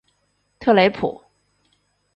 [0.57, 1.21] 特雷普。